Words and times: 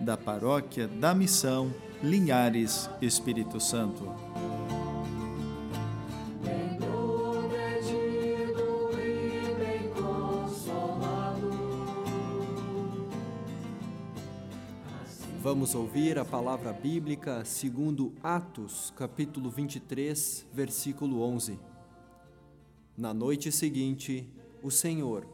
da 0.00 0.16
paróquia 0.16 0.86
da 0.86 1.14
Missão 1.14 1.72
Linhares 2.02 2.88
Espírito 3.02 3.60
Santo. 3.60 4.04
Vamos 15.40 15.74
ouvir 15.74 16.18
a 16.18 16.24
palavra 16.24 16.72
bíblica 16.72 17.44
segundo 17.44 18.12
Atos, 18.22 18.92
capítulo 18.96 19.50
23, 19.50 20.46
versículo 20.52 21.22
11. 21.22 21.58
Na 22.96 23.14
noite 23.14 23.50
seguinte, 23.50 24.28
o 24.62 24.70
Senhor, 24.70 25.24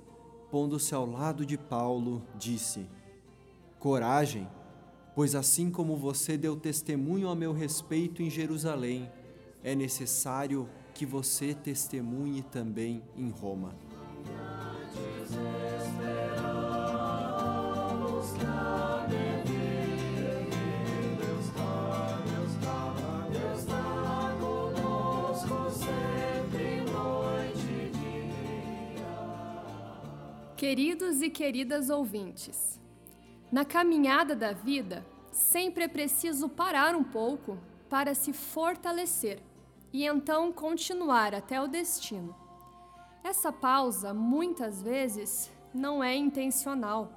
pondo-se 0.50 0.94
ao 0.94 1.04
lado 1.04 1.44
de 1.44 1.58
Paulo, 1.58 2.22
disse: 2.38 2.86
Coragem, 3.84 4.48
pois 5.14 5.34
assim 5.34 5.70
como 5.70 5.94
você 5.94 6.38
deu 6.38 6.56
testemunho 6.56 7.28
a 7.28 7.34
meu 7.34 7.52
respeito 7.52 8.22
em 8.22 8.30
Jerusalém, 8.30 9.12
é 9.62 9.74
necessário 9.74 10.66
que 10.94 11.04
você 11.04 11.52
testemunhe 11.52 12.42
também 12.42 13.02
em 13.14 13.28
Roma. 13.28 13.76
Queridos 30.56 31.20
e 31.20 31.28
queridas 31.28 31.90
ouvintes, 31.90 32.80
na 33.54 33.64
caminhada 33.64 34.34
da 34.34 34.50
vida, 34.50 35.06
sempre 35.30 35.84
é 35.84 35.88
preciso 35.88 36.48
parar 36.48 36.96
um 36.96 37.04
pouco 37.04 37.56
para 37.88 38.12
se 38.12 38.32
fortalecer 38.32 39.40
e 39.92 40.04
então 40.04 40.52
continuar 40.52 41.32
até 41.32 41.62
o 41.62 41.68
destino. 41.68 42.34
Essa 43.22 43.52
pausa, 43.52 44.12
muitas 44.12 44.82
vezes, 44.82 45.52
não 45.72 46.02
é 46.02 46.16
intencional. 46.16 47.12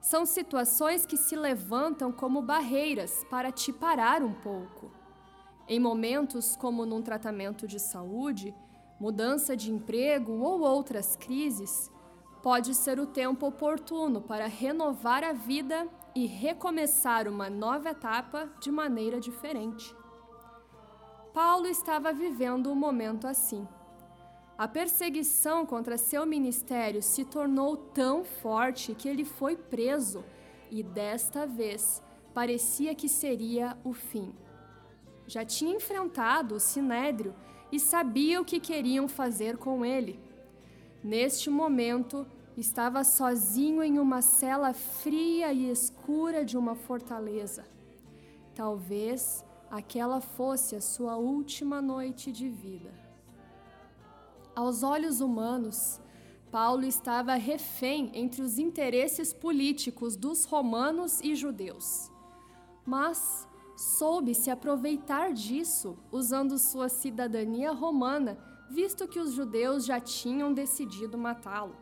São 0.00 0.26
situações 0.26 1.06
que 1.06 1.16
se 1.16 1.36
levantam 1.36 2.10
como 2.10 2.42
barreiras 2.42 3.24
para 3.30 3.52
te 3.52 3.72
parar 3.72 4.24
um 4.24 4.34
pouco. 4.34 4.90
Em 5.68 5.78
momentos 5.78 6.56
como 6.56 6.84
num 6.84 7.00
tratamento 7.00 7.68
de 7.68 7.78
saúde, 7.78 8.52
mudança 8.98 9.56
de 9.56 9.70
emprego 9.70 10.32
ou 10.32 10.62
outras 10.62 11.14
crises, 11.14 11.92
pode 12.42 12.74
ser 12.74 12.98
o 12.98 13.06
tempo 13.06 13.46
oportuno 13.46 14.20
para 14.20 14.46
renovar 14.46 15.22
a 15.22 15.32
vida 15.32 15.86
e 16.14 16.26
recomeçar 16.26 17.28
uma 17.28 17.50
nova 17.50 17.90
etapa 17.90 18.50
de 18.60 18.70
maneira 18.70 19.20
diferente. 19.20 19.94
Paulo 21.32 21.66
estava 21.66 22.12
vivendo 22.12 22.70
um 22.70 22.74
momento 22.74 23.26
assim. 23.26 23.66
A 24.58 24.66
perseguição 24.66 25.64
contra 25.64 25.96
seu 25.96 26.26
ministério 26.26 27.02
se 27.02 27.24
tornou 27.24 27.76
tão 27.76 28.24
forte 28.24 28.94
que 28.94 29.08
ele 29.08 29.24
foi 29.24 29.56
preso 29.56 30.24
e 30.70 30.82
desta 30.82 31.46
vez 31.46 32.02
parecia 32.34 32.94
que 32.94 33.08
seria 33.08 33.76
o 33.84 33.92
fim. 33.92 34.34
Já 35.26 35.44
tinha 35.44 35.76
enfrentado 35.76 36.56
o 36.56 36.60
sinédrio 36.60 37.34
e 37.70 37.78
sabia 37.78 38.40
o 38.40 38.44
que 38.44 38.58
queriam 38.58 39.06
fazer 39.06 39.56
com 39.56 39.84
ele 39.84 40.29
Neste 41.02 41.48
momento, 41.48 42.26
estava 42.56 43.02
sozinho 43.04 43.82
em 43.82 43.98
uma 43.98 44.20
cela 44.20 44.74
fria 44.74 45.52
e 45.52 45.70
escura 45.70 46.44
de 46.44 46.58
uma 46.58 46.74
fortaleza. 46.74 47.64
Talvez 48.54 49.44
aquela 49.70 50.20
fosse 50.20 50.76
a 50.76 50.80
sua 50.80 51.16
última 51.16 51.80
noite 51.80 52.30
de 52.30 52.48
vida. 52.48 52.92
Aos 54.54 54.82
olhos 54.82 55.20
humanos, 55.20 56.00
Paulo 56.50 56.84
estava 56.84 57.34
refém 57.34 58.10
entre 58.12 58.42
os 58.42 58.58
interesses 58.58 59.32
políticos 59.32 60.16
dos 60.16 60.44
romanos 60.44 61.20
e 61.22 61.34
judeus. 61.34 62.10
Mas 62.84 63.48
soube 63.76 64.34
se 64.34 64.50
aproveitar 64.50 65.32
disso 65.32 65.96
usando 66.10 66.58
sua 66.58 66.88
cidadania 66.88 67.72
romana 67.72 68.49
visto 68.70 69.08
que 69.08 69.18
os 69.18 69.32
judeus 69.32 69.84
já 69.84 69.98
tinham 70.00 70.52
decidido 70.52 71.18
matá-lo. 71.18 71.76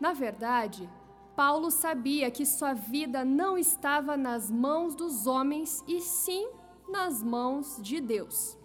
Na 0.00 0.12
verdade, 0.12 0.90
Paulo 1.36 1.70
sabia 1.70 2.30
que 2.30 2.44
sua 2.44 2.74
vida 2.74 3.24
não 3.24 3.56
estava 3.56 4.16
nas 4.16 4.50
mãos 4.50 4.94
dos 4.94 5.26
homens 5.26 5.82
e 5.86 6.00
sim 6.00 6.48
nas 6.88 7.22
mãos 7.22 7.78
de 7.80 8.00
Deus. 8.00 8.58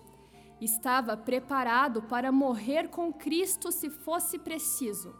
Estava 0.60 1.16
preparado 1.16 2.02
para 2.02 2.32
morrer 2.32 2.90
com 2.90 3.14
Cristo 3.14 3.72
se 3.72 3.90
fosse 3.90 4.38
preciso. 4.38 5.16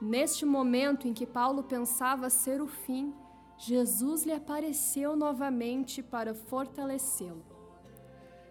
Neste 0.00 0.44
momento 0.44 1.08
em 1.08 1.14
que 1.14 1.26
Paulo 1.26 1.62
pensava 1.62 2.28
ser 2.28 2.60
o 2.60 2.66
fim, 2.66 3.14
Jesus 3.56 4.24
lhe 4.24 4.32
apareceu 4.32 5.16
novamente 5.16 6.02
para 6.02 6.34
fortalecê-lo. 6.34 7.42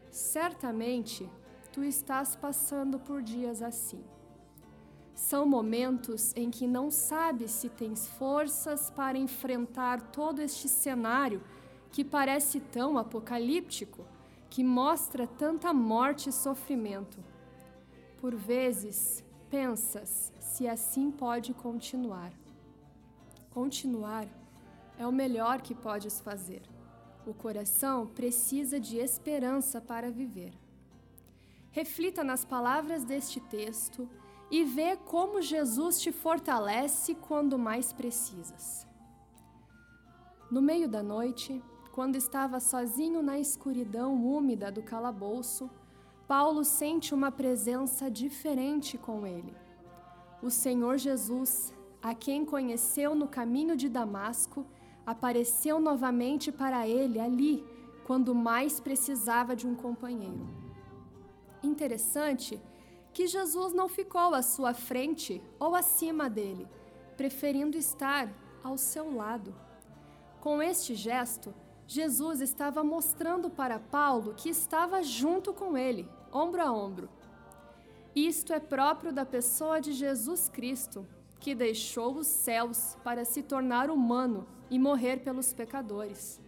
Certamente, 0.09 1.30
tu 1.73 1.84
estás 1.84 2.35
passando 2.35 3.00
por 3.00 3.23
dias 3.23 3.63
assim. 3.63 4.03
São 5.16 5.44
momentos 5.44 6.31
em 6.35 6.51
que 6.51 6.67
não 6.67 6.91
sabes 6.91 7.50
se 7.50 7.67
tens 7.67 8.07
forças 8.07 8.91
para 8.91 9.17
enfrentar 9.17 10.00
todo 10.00 10.39
este 10.39 10.69
cenário 10.69 11.44
que 11.91 12.06
parece 12.06 12.59
tão 12.59 12.95
apocalíptico, 12.97 14.06
que 14.51 14.63
mostra 14.63 15.25
tanta 15.25 15.73
morte 15.73 16.29
e 16.29 16.31
sofrimento. 16.31 17.17
Por 18.22 18.35
vezes, 18.35 19.23
pensas 19.50 20.31
se 20.39 20.67
assim 20.67 21.09
pode 21.09 21.56
continuar. 21.56 22.31
Continuar 23.50 24.28
é 24.97 25.07
o 25.07 25.12
melhor 25.12 25.59
que 25.59 25.73
podes 25.73 26.19
fazer. 26.19 26.62
O 27.25 27.33
coração 27.33 28.06
precisa 28.06 28.79
de 28.79 28.97
esperança 28.97 29.81
para 29.81 30.12
viver. 30.12 30.62
Reflita 31.73 32.23
nas 32.23 32.45
palavras 32.45 33.03
deste 33.03 33.39
texto 33.39 34.07
e 34.51 34.63
vê 34.63 34.95
como 34.95 35.41
Jesus 35.41 36.00
te 36.00 36.11
fortalece 36.11 37.16
quando 37.16 37.57
mais 37.57 37.91
precisas. 37.91 38.88
No 40.51 40.62
meio 40.62 40.88
da 40.88 41.01
noite, 41.01 41.59
quando 41.91 42.16
estava 42.16 42.59
sozinho 42.59 43.23
na 43.23 43.39
escuridão 43.39 44.13
úmida 44.23 44.72
do 44.72 44.83
calabouço, 44.83 45.67
Paulo 46.28 46.63
sente 46.63 47.12
uma 47.12 47.31
presença 47.31 48.09
diferente 48.09 48.95
com 48.95 49.25
ele. 49.25 49.56
O 50.44 50.51
Senhor 50.51 51.00
Jesus, 51.00 51.73
a 52.03 52.13
quem 52.13 52.45
conheceu 52.45 53.16
no 53.16 53.28
caminho 53.28 53.75
de 53.75 53.89
Damasco, 53.89 54.63
apareceu 55.07 55.80
novamente 55.80 56.51
para 56.51 56.88
ele 56.88 57.19
ali, 57.19 57.65
quando 58.06 58.36
mais 58.36 58.80
precisava 58.80 59.56
de 59.56 59.65
um 59.65 59.74
companheiro. 59.74 60.62
Interessante 61.63 62.62
que 63.13 63.25
Jesus 63.25 63.74
não 63.74 63.88
ficou 63.88 64.33
à 64.33 64.42
sua 64.42 64.74
frente 64.74 65.42
ou 65.57 65.75
acima 65.75 66.30
dele, 66.30 66.68
preferindo 67.15 67.77
estar 67.77 68.30
ao 68.62 68.77
seu 68.77 69.15
lado. 69.15 69.56
Com 70.42 70.62
este 70.62 70.94
gesto, 70.94 71.54
Jesus 71.88 72.42
estava 72.42 72.83
mostrando 72.83 73.50
para 73.50 73.80
Paulo 73.80 74.33
que 74.36 74.50
estava 74.50 75.01
junto 75.01 75.54
com 75.54 75.77
ele, 75.77 76.10
ombro 76.33 76.62
a 76.62 76.71
ombro. 76.71 77.10
Isto 78.16 78.51
é 78.51 78.59
próprio 78.59 79.13
da 79.13 79.25
pessoa 79.25 79.80
de 79.80 79.94
Jesus 79.94 80.50
Cristo, 80.50 81.07
que 81.39 81.56
deixou 81.56 82.16
os 82.16 82.27
céus 82.27 82.98
para 83.04 83.24
se 83.24 83.42
tornar 83.42 83.89
humano 83.89 84.48
e 84.69 84.77
morrer 84.80 85.18
pelos 85.24 85.54
pecadores. 85.54 86.42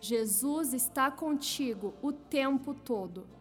Jesus 0.00 0.72
está 0.72 1.10
contigo 1.10 1.94
o 2.02 2.12
tempo 2.12 2.72
todo 2.72 3.37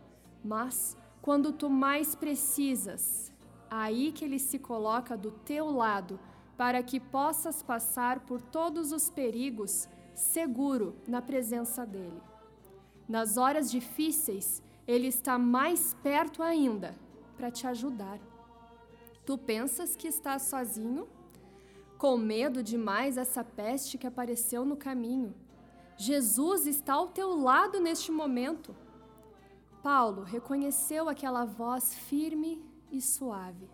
mas 0.48 0.96
quando 1.22 1.52
tu 1.52 1.70
mais 1.70 2.16
precisas, 2.16 3.34
aí 3.70 4.14
que 4.14 4.24
ele 4.24 4.40
se 4.40 4.58
coloca 4.58 5.18
do 5.18 5.32
teu 5.32 5.70
lado 5.70 6.18
para 6.56 6.82
que 6.82 7.00
possas 7.02 7.62
passar 7.62 8.22
por 8.22 8.42
todos 8.42 8.94
os 8.94 9.10
perigos 9.10 9.90
seguro 10.16 10.96
na 11.06 11.22
presença 11.22 11.86
dele. 11.86 12.22
Nas 13.08 13.36
horas 13.36 13.70
difíceis, 13.70 14.64
ele 14.88 15.08
está 15.08 15.38
mais 15.38 15.94
perto 16.02 16.42
ainda 16.42 16.96
para 17.36 17.52
te 17.52 17.68
ajudar. 17.68 18.20
Tu 19.26 19.38
pensas 19.38 19.98
que 19.98 20.08
estás 20.08 20.44
sozinho? 20.44 21.08
Com 21.98 22.18
medo 22.18 22.64
demais 22.64 23.18
essa 23.18 23.44
peste 23.44 23.98
que 23.98 24.08
apareceu 24.08 24.64
no 24.64 24.78
caminho. 24.78 25.36
Jesus 25.98 26.66
está 26.66 26.94
ao 26.94 27.08
teu 27.08 27.36
lado 27.36 27.82
neste 27.82 28.12
momento. 28.12 28.74
Paulo 29.88 30.24
reconheceu 30.24 31.08
aquela 31.08 31.46
voz 31.46 31.94
firme 31.94 32.62
e 32.92 33.02
suave. 33.02 33.70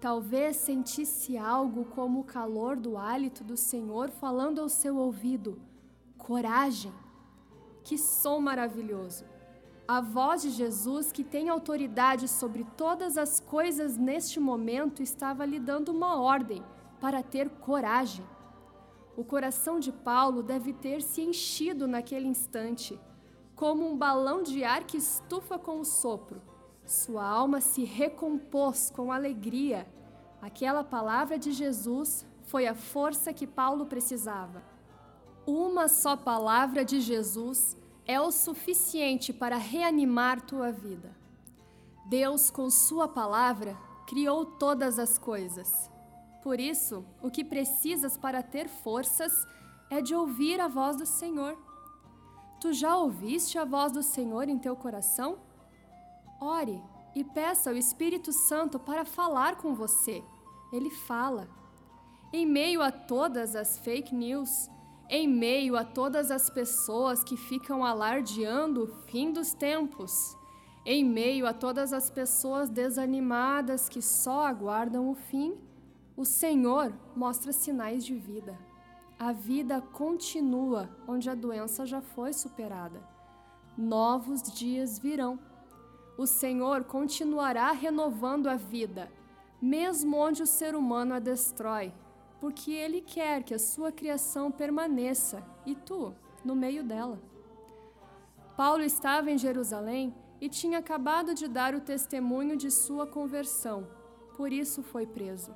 Talvez 0.00 0.56
sentisse 0.56 1.38
algo 1.38 1.84
como 1.84 2.18
o 2.18 2.24
calor 2.24 2.74
do 2.74 2.98
hálito 2.98 3.44
do 3.44 3.56
Senhor 3.56 4.10
falando 4.10 4.60
ao 4.60 4.68
seu 4.68 4.96
ouvido: 4.96 5.62
coragem. 6.16 6.92
Que 7.84 7.96
som 7.96 8.40
maravilhoso! 8.40 9.24
A 9.86 10.00
voz 10.00 10.42
de 10.42 10.50
Jesus, 10.50 11.12
que 11.12 11.22
tem 11.22 11.48
autoridade 11.48 12.26
sobre 12.26 12.64
todas 12.76 13.16
as 13.16 13.38
coisas 13.38 13.96
neste 13.96 14.40
momento, 14.40 15.04
estava 15.04 15.46
lhe 15.46 15.60
dando 15.60 15.90
uma 15.90 16.20
ordem 16.20 16.64
para 17.00 17.22
ter 17.22 17.48
coragem. 17.48 18.26
O 19.16 19.22
coração 19.22 19.78
de 19.78 19.92
Paulo 19.92 20.42
deve 20.42 20.72
ter 20.72 21.00
se 21.00 21.20
enchido 21.20 21.86
naquele 21.86 22.26
instante, 22.26 22.98
como 23.58 23.90
um 23.90 23.96
balão 23.96 24.40
de 24.40 24.62
ar 24.62 24.84
que 24.84 24.96
estufa 24.96 25.58
com 25.58 25.80
o 25.80 25.84
sopro. 25.84 26.40
Sua 26.86 27.26
alma 27.26 27.60
se 27.60 27.82
recompôs 27.82 28.88
com 28.88 29.10
alegria. 29.10 29.84
Aquela 30.40 30.84
palavra 30.84 31.36
de 31.36 31.50
Jesus 31.50 32.24
foi 32.44 32.68
a 32.68 32.74
força 32.74 33.32
que 33.32 33.48
Paulo 33.48 33.84
precisava. 33.84 34.62
Uma 35.44 35.88
só 35.88 36.16
palavra 36.16 36.84
de 36.84 37.00
Jesus 37.00 37.76
é 38.06 38.20
o 38.20 38.30
suficiente 38.30 39.32
para 39.32 39.56
reanimar 39.56 40.40
tua 40.40 40.70
vida. 40.70 41.10
Deus, 42.06 42.52
com 42.52 42.70
Sua 42.70 43.08
palavra, 43.08 43.76
criou 44.06 44.46
todas 44.46 45.00
as 45.00 45.18
coisas. 45.18 45.90
Por 46.44 46.60
isso, 46.60 47.04
o 47.20 47.28
que 47.28 47.42
precisas 47.42 48.16
para 48.16 48.40
ter 48.40 48.68
forças 48.68 49.44
é 49.90 50.00
de 50.00 50.14
ouvir 50.14 50.60
a 50.60 50.68
voz 50.68 50.96
do 50.96 51.04
Senhor. 51.04 51.67
Tu 52.60 52.72
já 52.72 52.96
ouviste 52.96 53.56
a 53.56 53.64
voz 53.64 53.92
do 53.92 54.02
Senhor 54.02 54.48
em 54.48 54.58
teu 54.58 54.74
coração? 54.74 55.38
Ore 56.40 56.82
e 57.14 57.22
peça 57.22 57.70
ao 57.70 57.76
Espírito 57.76 58.32
Santo 58.32 58.78
para 58.80 59.04
falar 59.04 59.56
com 59.56 59.74
você. 59.74 60.22
Ele 60.72 60.90
fala. 60.90 61.48
Em 62.32 62.44
meio 62.44 62.82
a 62.82 62.90
todas 62.90 63.54
as 63.54 63.78
fake 63.78 64.14
news, 64.14 64.68
em 65.08 65.26
meio 65.26 65.76
a 65.76 65.84
todas 65.84 66.30
as 66.30 66.50
pessoas 66.50 67.22
que 67.24 67.36
ficam 67.36 67.84
alardeando 67.84 68.84
o 68.84 68.86
fim 69.06 69.32
dos 69.32 69.54
tempos, 69.54 70.36
em 70.84 71.04
meio 71.04 71.46
a 71.46 71.54
todas 71.54 71.92
as 71.92 72.10
pessoas 72.10 72.68
desanimadas 72.68 73.88
que 73.88 74.02
só 74.02 74.46
aguardam 74.46 75.08
o 75.08 75.14
fim, 75.14 75.56
o 76.16 76.24
Senhor 76.24 76.92
mostra 77.16 77.52
sinais 77.52 78.04
de 78.04 78.14
vida. 78.14 78.58
A 79.18 79.32
vida 79.32 79.80
continua 79.80 80.88
onde 81.06 81.28
a 81.28 81.34
doença 81.34 81.84
já 81.84 82.00
foi 82.00 82.32
superada. 82.32 83.02
Novos 83.76 84.42
dias 84.42 84.98
virão. 84.98 85.38
O 86.16 86.26
Senhor 86.26 86.84
continuará 86.84 87.72
renovando 87.72 88.48
a 88.48 88.56
vida, 88.56 89.10
mesmo 89.60 90.16
onde 90.16 90.42
o 90.42 90.46
ser 90.46 90.74
humano 90.74 91.14
a 91.14 91.18
destrói 91.18 91.92
porque 92.40 92.70
Ele 92.70 93.00
quer 93.00 93.42
que 93.42 93.54
a 93.54 93.58
sua 93.58 93.90
criação 93.90 94.50
permaneça 94.50 95.42
e 95.66 95.74
tu 95.74 96.14
no 96.44 96.54
meio 96.54 96.84
dela. 96.84 97.20
Paulo 98.56 98.82
estava 98.82 99.30
em 99.30 99.38
Jerusalém 99.38 100.14
e 100.40 100.48
tinha 100.48 100.78
acabado 100.78 101.34
de 101.34 101.48
dar 101.48 101.74
o 101.74 101.80
testemunho 101.80 102.56
de 102.56 102.70
sua 102.70 103.06
conversão, 103.06 103.86
por 104.36 104.52
isso 104.52 104.82
foi 104.82 105.06
preso. 105.06 105.54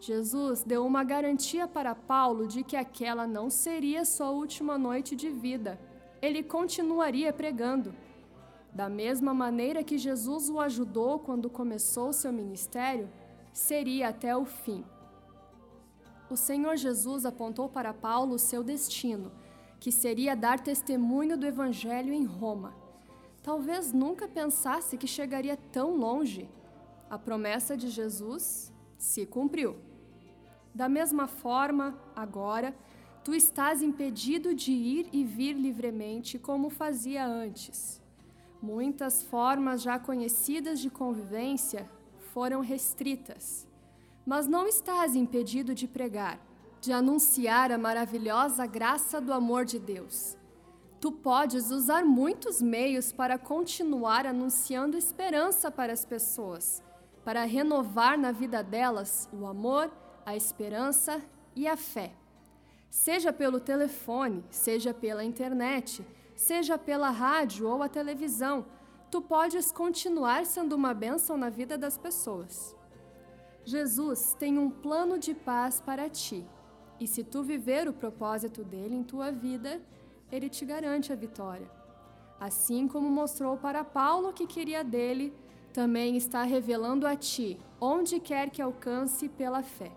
Jesus 0.00 0.64
deu 0.64 0.84
uma 0.84 1.04
garantia 1.04 1.68
para 1.68 1.94
Paulo 1.94 2.46
de 2.46 2.64
que 2.64 2.76
aquela 2.76 3.26
não 3.26 3.50
seria 3.50 4.04
sua 4.04 4.30
última 4.30 4.78
noite 4.78 5.14
de 5.14 5.28
vida. 5.28 5.78
Ele 6.22 6.42
continuaria 6.42 7.32
pregando. 7.32 7.94
Da 8.72 8.88
mesma 8.88 9.34
maneira 9.34 9.84
que 9.84 9.98
Jesus 9.98 10.48
o 10.48 10.58
ajudou 10.60 11.18
quando 11.18 11.50
começou 11.50 12.12
seu 12.12 12.32
ministério, 12.32 13.10
seria 13.52 14.08
até 14.08 14.36
o 14.36 14.44
fim 14.44 14.84
o 16.30 16.36
Senhor 16.36 16.76
Jesus 16.76 17.26
apontou 17.26 17.68
para 17.68 17.92
Paulo 17.92 18.36
o 18.36 18.38
seu 18.38 18.62
destino, 18.62 19.32
que 19.80 19.90
seria 19.90 20.36
dar 20.36 20.60
testemunho 20.60 21.36
do 21.36 21.44
Evangelho 21.44 22.12
em 22.12 22.24
Roma. 22.24 22.72
Talvez 23.42 23.92
nunca 23.92 24.28
pensasse 24.28 24.96
que 24.96 25.08
chegaria 25.08 25.56
tão 25.56 25.96
longe. 25.96 26.48
A 27.08 27.18
promessa 27.18 27.76
de 27.76 27.88
Jesus 27.88 28.72
se 29.00 29.26
cumpriu. 29.26 29.74
Da 30.72 30.88
mesma 30.88 31.26
forma, 31.26 31.98
agora, 32.14 32.72
tu 33.24 33.34
estás 33.34 33.82
impedido 33.82 34.54
de 34.54 34.70
ir 34.70 35.08
e 35.12 35.24
vir 35.24 35.54
livremente 35.54 36.38
como 36.38 36.70
fazia 36.70 37.26
antes. 37.26 38.00
Muitas 38.62 39.24
formas 39.24 39.82
já 39.82 39.98
conhecidas 39.98 40.78
de 40.78 40.88
convivência 40.88 41.90
foram 42.32 42.60
restritas 42.60 43.68
mas 44.30 44.46
não 44.46 44.66
estás 44.66 45.16
impedido 45.16 45.74
de 45.74 45.88
pregar, 45.88 46.38
de 46.80 46.92
anunciar 46.92 47.72
a 47.72 47.78
maravilhosa 47.78 48.66
graça 48.66 49.20
do 49.20 49.32
amor 49.32 49.64
de 49.64 49.78
Deus. 49.78 50.36
Tu 51.00 51.10
podes 51.10 51.70
usar 51.70 52.04
muitos 52.04 52.60
meios 52.60 53.10
para 53.10 53.38
continuar 53.38 54.26
anunciando 54.26 54.96
esperança 54.96 55.70
para 55.70 55.92
as 55.92 56.04
pessoas, 56.04 56.82
para 57.30 57.44
renovar 57.44 58.18
na 58.18 58.32
vida 58.32 58.60
delas 58.60 59.28
o 59.32 59.46
amor, 59.46 59.88
a 60.26 60.34
esperança 60.34 61.22
e 61.54 61.68
a 61.68 61.76
fé. 61.76 62.12
Seja 62.90 63.32
pelo 63.32 63.60
telefone, 63.60 64.44
seja 64.50 64.92
pela 64.92 65.22
internet, 65.22 66.04
seja 66.34 66.76
pela 66.76 67.08
rádio 67.08 67.68
ou 67.68 67.84
a 67.84 67.88
televisão, 67.88 68.66
tu 69.12 69.22
podes 69.22 69.70
continuar 69.70 70.44
sendo 70.44 70.72
uma 70.72 70.92
bênção 70.92 71.36
na 71.36 71.48
vida 71.48 71.78
das 71.78 71.96
pessoas. 71.96 72.74
Jesus 73.64 74.34
tem 74.36 74.58
um 74.58 74.68
plano 74.68 75.16
de 75.16 75.32
paz 75.32 75.80
para 75.80 76.08
ti. 76.08 76.44
E 76.98 77.06
se 77.06 77.22
tu 77.22 77.44
viver 77.44 77.86
o 77.86 77.92
propósito 77.92 78.64
dele 78.64 78.96
em 78.96 79.04
tua 79.04 79.30
vida, 79.30 79.80
ele 80.32 80.48
te 80.48 80.64
garante 80.64 81.12
a 81.12 81.14
vitória. 81.14 81.70
Assim 82.40 82.88
como 82.88 83.08
mostrou 83.08 83.56
para 83.56 83.84
Paulo 83.84 84.32
que 84.32 84.48
queria 84.48 84.82
dele, 84.82 85.32
também 85.72 86.16
está 86.16 86.42
revelando 86.42 87.06
a 87.06 87.16
ti, 87.16 87.58
onde 87.80 88.18
quer 88.20 88.50
que 88.50 88.60
alcance 88.60 89.28
pela 89.28 89.62
fé. 89.62 89.92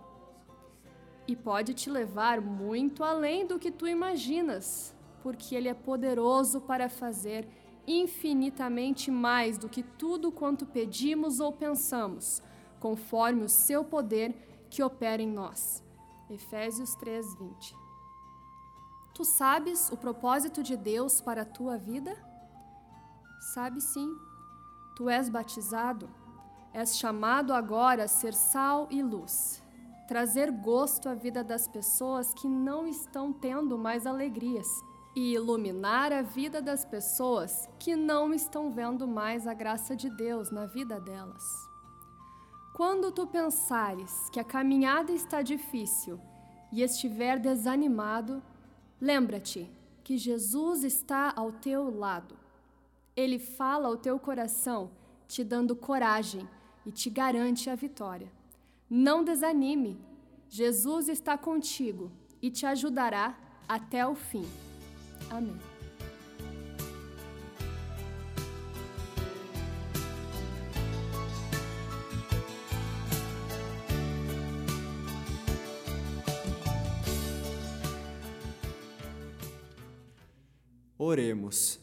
E 1.27 1.36
pode 1.36 1.74
te 1.74 1.89
levar 1.89 2.42
muito 2.42 3.03
além 3.03 3.46
do 3.46 3.58
que 3.58 3.72
tu 3.72 3.88
imaginas, 3.88 4.94
porque 5.22 5.56
ele 5.56 5.70
é 5.70 5.74
poderoso 5.74 6.62
para 6.62 6.89
fazer 6.89 7.48
infinitamente 7.88 9.10
mais 9.10 9.58
do 9.58 9.68
que 9.68 9.84
tudo 9.84 10.32
quanto 10.32 10.65
pedimos 10.65 11.39
ou 11.39 11.51
pensamos 11.51 12.42
conforme 12.80 13.44
o 13.44 13.50
seu 13.50 13.84
poder 13.84 14.36
que 14.70 14.84
opera 14.84 15.22
em 15.22 15.30
nós. 15.30 15.84
Efésios 16.30 16.96
3:20. 16.96 17.75
Tu 19.13 19.24
sabes 19.24 19.92
o 19.92 19.98
propósito 19.98 20.63
de 20.63 20.75
Deus 20.75 21.22
para 21.22 21.44
a 21.44 21.46
tua 21.46 21.77
vida? 21.77 22.13
Sabe 23.53 23.80
sim. 23.80 24.10
Tu 24.96 25.10
és 25.10 25.30
batizado, 25.30 26.10
és 26.74 26.98
chamado 26.98 27.54
agora 27.54 28.04
a 28.04 28.08
ser 28.08 28.34
sal 28.34 28.88
e 28.92 29.02
luz, 29.02 29.64
trazer 30.08 30.52
gosto 30.52 31.10
à 31.10 31.14
vida 31.14 31.44
das 31.44 31.68
pessoas 31.68 32.34
que 32.34 32.48
não 32.48 32.88
estão 32.88 33.34
tendo 33.34 33.78
mais 33.78 34.06
alegrias 34.06 34.68
e 35.16 35.34
iluminar 35.34 36.12
a 36.12 36.22
vida 36.22 36.62
das 36.62 36.84
pessoas 36.84 37.70
que 37.80 37.96
não 37.96 38.34
estão 38.34 38.72
vendo 38.72 39.08
mais 39.08 39.48
a 39.48 39.54
graça 39.54 39.96
de 39.96 40.10
Deus 40.10 40.52
na 40.52 40.66
vida 40.66 41.00
delas. 41.00 41.44
Quando 42.74 43.12
tu 43.12 43.28
pensares 43.28 44.30
que 44.32 44.40
a 44.40 44.44
caminhada 44.44 45.12
está 45.12 45.44
difícil 45.44 46.20
e 46.72 46.82
estiver 46.82 47.38
desanimado, 47.40 48.42
lembra-te 49.00 49.70
que 50.04 50.18
Jesus 50.18 50.84
está 50.84 51.32
ao 51.36 51.52
teu 51.52 51.96
lado. 51.96 52.43
Ele 53.15 53.38
fala 53.38 53.88
ao 53.88 53.98
teu 53.98 54.20
coração, 54.20 54.91
te 55.27 55.43
dando 55.43 55.75
coragem 55.75 56.48
e 56.86 56.91
te 56.91 57.10
garante 57.10 57.70
a 57.70 57.75
vitória. 57.75 58.32
Não 58.89 59.24
desanime. 59.24 60.00
Jesus 60.50 61.10
está 61.10 61.38
contigo 61.38 62.12
e 62.41 62.50
te 62.50 62.65
ajudará 62.65 63.38
até 63.67 64.05
o 64.05 64.15
fim. 64.15 64.46
Amém. 65.29 65.58
Oremos. 80.98 81.83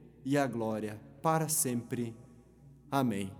e 0.23 0.37
a 0.37 0.45
glória 0.47 0.99
para 1.21 1.47
sempre. 1.47 2.15
Amém. 2.91 3.31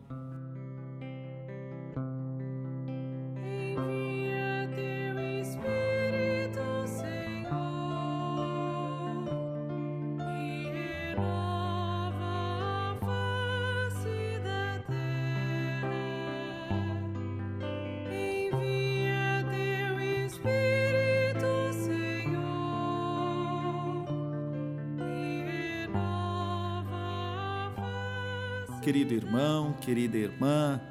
Querido 28.82 29.14
irmão, 29.14 29.74
querida 29.80 30.18
irmã, 30.18 30.82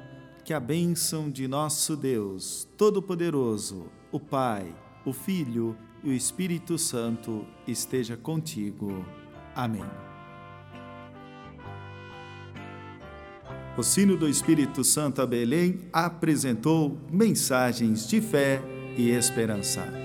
que 0.45 0.53
a 0.53 0.59
bênção 0.61 1.29
de 1.29 1.45
nosso 1.45 1.97
Deus 1.97 2.65
Todo-Poderoso, 2.77 3.87
o 4.11 4.19
Pai, 4.19 4.73
o 5.05 5.11
Filho 5.11 5.75
e 6.01 6.09
o 6.09 6.13
Espírito 6.13 6.77
Santo 6.77 7.45
esteja 7.67 8.15
contigo. 8.15 9.05
Amém. 9.53 9.83
O 13.77 13.83
sino 13.83 14.15
do 14.15 14.27
Espírito 14.27 14.85
Santo 14.85 15.21
a 15.21 15.27
Belém 15.27 15.81
apresentou 15.91 16.97
mensagens 17.11 18.07
de 18.07 18.21
fé 18.21 18.61
e 18.97 19.09
esperança. 19.09 20.00